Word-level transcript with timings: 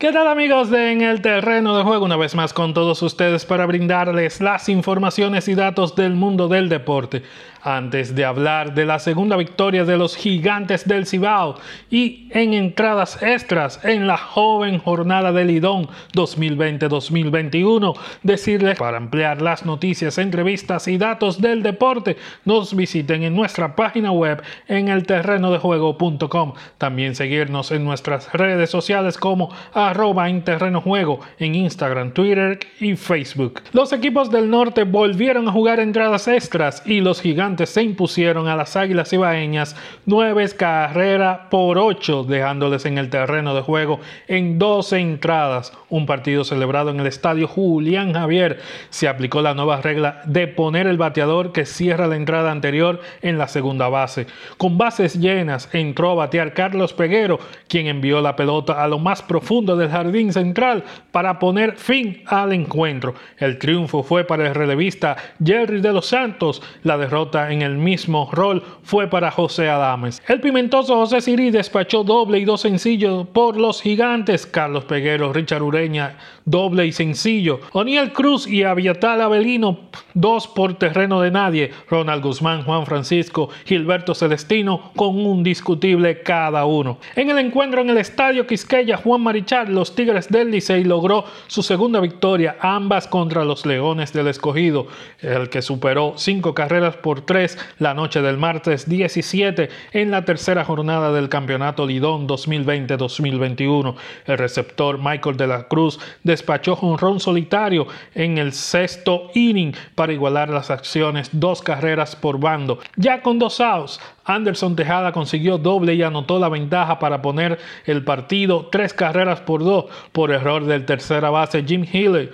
¿Qué 0.00 0.12
tal 0.12 0.28
amigos 0.28 0.70
de 0.70 0.92
En 0.92 1.00
el 1.00 1.20
Terreno 1.22 1.76
de 1.76 1.82
Juego? 1.82 2.04
Una 2.04 2.16
vez 2.16 2.36
más 2.36 2.52
con 2.52 2.72
todos 2.72 3.02
ustedes 3.02 3.44
para 3.44 3.66
brindarles 3.66 4.40
las 4.40 4.68
informaciones 4.68 5.48
y 5.48 5.56
datos 5.56 5.96
del 5.96 6.14
mundo 6.14 6.46
del 6.46 6.68
deporte. 6.68 7.24
Antes 7.60 8.14
de 8.14 8.24
hablar 8.24 8.74
de 8.74 8.86
la 8.86 9.00
segunda 9.00 9.36
victoria 9.36 9.84
de 9.84 9.98
los 9.98 10.14
gigantes 10.16 10.86
del 10.86 11.06
Cibao 11.06 11.56
y 11.90 12.28
en 12.30 12.54
entradas 12.54 13.20
extras 13.20 13.84
en 13.84 14.06
la 14.06 14.16
joven 14.16 14.78
jornada 14.78 15.32
del 15.32 15.48
Lidón 15.48 15.88
2020-2021, 16.14 17.98
decirles 18.22 18.78
para 18.78 18.98
ampliar 18.98 19.42
las 19.42 19.66
noticias, 19.66 20.18
entrevistas 20.18 20.86
y 20.86 20.96
datos 20.96 21.40
del 21.40 21.64
deporte, 21.64 22.16
nos 22.44 22.76
visiten 22.76 23.24
en 23.24 23.34
nuestra 23.34 23.74
página 23.74 24.12
web 24.12 24.40
en 24.68 24.88
elterrenodejuego.com. 24.88 26.52
También 26.78 27.16
seguirnos 27.16 27.72
en 27.72 27.84
nuestras 27.84 28.32
redes 28.32 28.70
sociales 28.70 29.18
como 29.18 29.50
arroba 29.90 30.28
en 30.28 30.42
terreno 30.42 30.80
juego 30.80 31.20
en 31.38 31.54
Instagram, 31.54 32.12
Twitter 32.12 32.58
y 32.80 32.96
Facebook. 32.96 33.60
Los 33.72 33.92
equipos 33.92 34.30
del 34.30 34.48
norte 34.48 34.84
volvieron 34.84 35.48
a 35.48 35.52
jugar 35.52 35.78
entradas 35.78 36.26
extras 36.26 36.82
y 36.86 37.00
los 37.00 37.20
gigantes 37.20 37.70
se 37.70 37.82
impusieron 37.82 38.48
a 38.48 38.56
las 38.56 38.76
águilas 38.76 39.12
ibaeñas 39.12 39.76
nueve 40.06 40.38
carreras 40.56 41.40
por 41.50 41.78
ocho, 41.78 42.22
dejándoles 42.22 42.86
en 42.86 42.98
el 42.98 43.10
terreno 43.10 43.54
de 43.54 43.62
juego 43.62 43.98
en 44.28 44.58
12 44.58 44.98
entradas. 44.98 45.72
Un 45.88 46.06
partido 46.06 46.44
celebrado 46.44 46.90
en 46.90 47.00
el 47.00 47.06
estadio 47.06 47.48
Julián 47.48 48.12
Javier. 48.12 48.60
Se 48.90 49.08
aplicó 49.08 49.42
la 49.42 49.54
nueva 49.54 49.80
regla 49.80 50.22
de 50.26 50.46
poner 50.46 50.86
el 50.86 50.98
bateador 50.98 51.52
que 51.52 51.66
cierra 51.66 52.06
la 52.06 52.16
entrada 52.16 52.52
anterior 52.52 53.00
en 53.22 53.38
la 53.38 53.48
segunda 53.48 53.88
base. 53.88 54.26
Con 54.58 54.78
bases 54.78 55.18
llenas 55.18 55.68
entró 55.72 56.10
a 56.12 56.14
batear 56.14 56.54
Carlos 56.54 56.92
Peguero, 56.92 57.38
quien 57.68 57.86
envió 57.86 58.20
la 58.20 58.36
pelota 58.36 58.82
a 58.82 58.88
lo 58.88 58.98
más 58.98 59.22
profundo 59.22 59.76
del 59.78 59.88
jardín 59.88 60.32
central 60.32 60.84
para 61.12 61.38
poner 61.38 61.76
fin 61.76 62.22
al 62.26 62.52
encuentro. 62.52 63.14
El 63.38 63.58
triunfo 63.58 64.02
fue 64.02 64.24
para 64.24 64.48
el 64.48 64.54
relevista 64.54 65.16
Jerry 65.42 65.80
de 65.80 65.92
los 65.92 66.06
Santos, 66.06 66.62
la 66.82 66.98
derrota 66.98 67.52
en 67.52 67.62
el 67.62 67.76
mismo 67.76 68.28
rol 68.32 68.62
fue 68.82 69.08
para 69.08 69.30
José 69.30 69.68
Adames. 69.68 70.22
El 70.26 70.40
pimentoso 70.40 70.96
José 70.96 71.20
Siri 71.20 71.50
despachó 71.50 72.04
doble 72.04 72.38
y 72.38 72.44
dos 72.44 72.62
sencillos 72.62 73.26
por 73.28 73.56
los 73.56 73.80
gigantes 73.80 74.46
Carlos 74.46 74.84
Peguero, 74.84 75.32
Richard 75.32 75.62
Ureña, 75.62 76.16
doble 76.44 76.86
y 76.86 76.92
sencillo. 76.92 77.60
Oniel 77.72 78.12
Cruz 78.12 78.46
y 78.46 78.64
Aviatal 78.64 79.20
Avelino, 79.20 79.88
dos 80.20 80.48
por 80.48 80.74
terreno 80.74 81.20
de 81.20 81.30
nadie. 81.30 81.70
Ronald 81.88 82.22
Guzmán, 82.22 82.62
Juan 82.64 82.86
Francisco, 82.86 83.50
Gilberto 83.64 84.14
Celestino 84.14 84.90
con 84.96 85.24
un 85.24 85.42
discutible 85.42 86.22
cada 86.22 86.64
uno. 86.64 86.98
En 87.14 87.30
el 87.30 87.38
encuentro 87.38 87.80
en 87.80 87.90
el 87.90 87.98
estadio 87.98 88.46
Quisqueya, 88.46 88.96
Juan 88.96 89.20
Marichal 89.20 89.72
los 89.72 89.94
Tigres 89.94 90.28
del 90.28 90.50
Licey 90.50 90.84
logró 90.84 91.24
su 91.46 91.62
segunda 91.62 92.00
victoria, 92.00 92.56
ambas 92.60 93.06
contra 93.06 93.44
los 93.44 93.64
Leones 93.64 94.12
del 94.12 94.28
Escogido, 94.28 94.88
el 95.20 95.48
que 95.48 95.62
superó 95.62 96.14
cinco 96.16 96.54
carreras 96.54 96.96
por 96.96 97.20
tres 97.20 97.58
la 97.78 97.94
noche 97.94 98.20
del 98.20 98.38
martes 98.38 98.88
17 98.88 99.68
en 99.92 100.10
la 100.10 100.24
tercera 100.24 100.64
jornada 100.64 101.12
del 101.12 101.28
Campeonato 101.28 101.86
Lidón 101.86 102.26
2020-2021. 102.26 103.94
El 104.26 104.38
receptor 104.38 104.98
Michael 104.98 105.36
de 105.36 105.46
la 105.46 105.68
Cruz 105.68 106.00
despachó 106.24 106.76
un 106.82 106.98
ron 106.98 107.20
solitario 107.20 107.86
en 108.14 108.38
el 108.38 108.52
sexto 108.52 109.30
inning 109.34 109.74
igualar 110.12 110.48
las 110.48 110.70
acciones 110.70 111.30
dos 111.32 111.62
carreras 111.62 112.16
por 112.16 112.38
bando. 112.38 112.78
Ya 112.96 113.22
con 113.22 113.38
dos 113.38 113.60
outs, 113.60 114.00
Anderson 114.24 114.76
Tejada 114.76 115.12
consiguió 115.12 115.58
doble 115.58 115.94
y 115.94 116.02
anotó 116.02 116.38
la 116.38 116.48
ventaja 116.48 116.98
para 116.98 117.22
poner 117.22 117.58
el 117.86 118.04
partido 118.04 118.68
tres 118.70 118.94
carreras 118.94 119.40
por 119.40 119.64
dos 119.64 119.86
por 120.12 120.30
error 120.30 120.64
del 120.64 120.84
tercera 120.84 121.30
base 121.30 121.64
Jim 121.64 121.84
Healy 121.84 122.30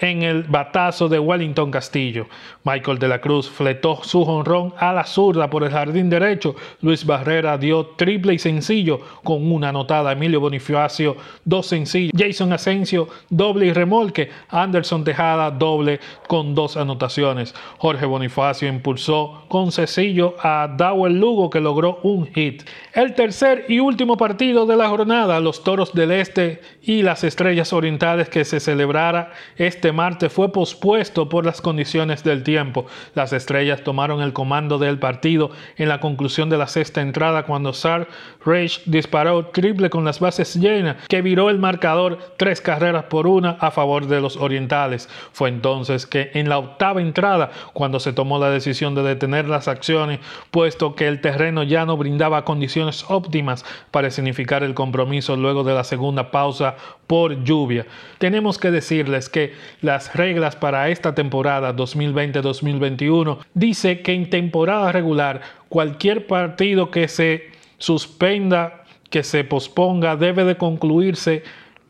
en 0.00 0.22
el 0.22 0.42
batazo 0.44 1.08
de 1.08 1.18
Wellington 1.18 1.70
Castillo. 1.70 2.26
Michael 2.64 2.98
de 2.98 3.08
la 3.08 3.20
Cruz 3.20 3.48
fletó 3.48 4.00
su 4.02 4.24
jonrón 4.24 4.74
a 4.78 4.92
la 4.92 5.04
zurda 5.04 5.48
por 5.48 5.64
el 5.64 5.70
jardín 5.70 6.10
derecho. 6.10 6.56
Luis 6.80 7.04
Barrera 7.04 7.58
dio 7.58 7.86
triple 7.96 8.34
y 8.34 8.38
sencillo 8.38 9.00
con 9.22 9.50
una 9.50 9.68
anotada. 9.70 10.12
Emilio 10.12 10.40
Bonifacio, 10.40 11.16
dos 11.44 11.66
sencillos. 11.66 12.12
Jason 12.16 12.52
Asensio, 12.52 13.08
doble 13.30 13.66
y 13.66 13.72
remolque. 13.72 14.30
Anderson 14.48 15.04
Tejada, 15.04 15.50
doble 15.50 16.00
con 16.26 16.54
dos 16.54 16.76
anotaciones. 16.76 17.54
Jorge 17.78 18.06
Bonifacio 18.06 18.68
impulsó 18.68 19.44
con 19.48 19.72
sencillo 19.72 20.34
a 20.42 20.68
Dowell 20.76 21.18
Lugo 21.18 21.50
que 21.50 21.60
logró 21.60 22.00
un 22.02 22.26
hit. 22.26 22.62
El 22.92 23.14
tercer 23.14 23.66
y 23.68 23.78
último 23.78 24.16
partido 24.16 24.66
de 24.66 24.76
la 24.76 24.88
jornada, 24.88 25.40
los 25.40 25.62
Toros 25.62 25.92
del 25.92 26.10
Este 26.10 26.60
y 26.82 27.02
las 27.02 27.24
Estrellas 27.24 27.72
Orientales 27.72 28.28
que 28.28 28.44
se 28.44 28.60
celebrara 28.60 29.32
este 29.56 29.85
este 29.86 30.30
fue 30.30 30.50
pospuesto 30.50 31.28
por 31.28 31.46
las 31.46 31.60
condiciones 31.60 32.24
del 32.24 32.42
tiempo. 32.42 32.86
Las 33.14 33.32
estrellas 33.32 33.84
tomaron 33.84 34.20
el 34.20 34.32
comando 34.32 34.78
del 34.78 34.98
partido 34.98 35.50
en 35.76 35.88
la 35.88 36.00
conclusión 36.00 36.50
de 36.50 36.58
la 36.58 36.66
sexta 36.66 37.02
entrada 37.02 37.44
cuando 37.44 37.72
Sar 37.72 38.08
Rage 38.44 38.80
disparó 38.86 39.46
triple 39.46 39.88
con 39.88 40.04
las 40.04 40.18
bases 40.18 40.54
llenas 40.54 40.96
que 41.08 41.22
viró 41.22 41.50
el 41.50 41.58
marcador 41.58 42.18
tres 42.36 42.60
carreras 42.60 43.04
por 43.04 43.28
una 43.28 43.50
a 43.60 43.70
favor 43.70 44.06
de 44.06 44.20
los 44.20 44.36
orientales. 44.36 45.08
Fue 45.32 45.50
entonces 45.50 46.06
que 46.06 46.30
en 46.34 46.48
la 46.48 46.58
octava 46.58 47.00
entrada 47.00 47.50
cuando 47.72 48.00
se 48.00 48.12
tomó 48.12 48.38
la 48.38 48.50
decisión 48.50 48.94
de 48.94 49.02
detener 49.02 49.48
las 49.48 49.68
acciones 49.68 50.18
puesto 50.50 50.96
que 50.96 51.06
el 51.06 51.20
terreno 51.20 51.62
ya 51.62 51.86
no 51.86 51.96
brindaba 51.96 52.44
condiciones 52.44 53.04
óptimas 53.08 53.64
para 53.92 54.10
significar 54.10 54.64
el 54.64 54.74
compromiso 54.74 55.36
luego 55.36 55.62
de 55.62 55.74
la 55.74 55.84
segunda 55.84 56.30
pausa 56.32 56.74
por 57.06 57.44
lluvia. 57.44 57.86
Tenemos 58.18 58.58
que 58.58 58.70
decirles 58.70 59.28
que 59.28 59.54
las 59.80 60.14
reglas 60.14 60.56
para 60.56 60.88
esta 60.88 61.14
temporada 61.14 61.74
2020-2021 61.74 63.38
dice 63.54 64.00
que 64.00 64.14
en 64.14 64.30
temporada 64.30 64.92
regular 64.92 65.42
cualquier 65.68 66.26
partido 66.26 66.90
que 66.90 67.08
se 67.08 67.50
suspenda, 67.78 68.84
que 69.10 69.22
se 69.22 69.44
posponga, 69.44 70.16
debe 70.16 70.44
de 70.44 70.56
concluirse 70.56 71.42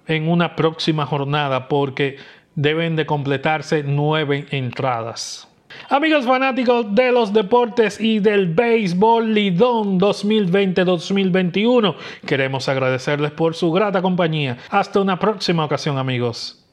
en 0.07 0.29
una 0.29 0.57
próxima 0.57 1.07
jornada 1.07 1.69
porque 1.69 2.17
deben 2.55 2.97
de 2.97 3.07
completarse 3.07 3.83
nueve 3.83 4.47
entradas. 4.51 5.49
Amigos 5.89 6.25
fanáticos 6.25 6.95
de 6.95 7.13
los 7.13 7.33
deportes 7.33 8.01
y 8.01 8.19
del 8.19 8.47
béisbol 8.55 9.35
Lidón 9.35 10.01
2020-2021, 10.01 11.95
queremos 12.25 12.69
agradecerles 12.69 13.31
por 13.33 13.55
su 13.55 13.71
grata 13.73 14.01
compañía. 14.01 14.57
Hasta 14.71 15.01
una 15.01 15.19
próxima 15.19 15.65
ocasión 15.65 15.99
amigos. 15.99 16.66